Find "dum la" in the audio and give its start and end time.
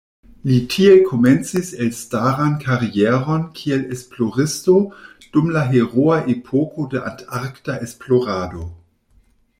5.37-5.63